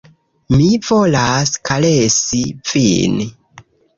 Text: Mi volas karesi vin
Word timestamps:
Mi 0.53 0.69
volas 0.85 1.51
karesi 1.69 2.41
vin 2.71 3.21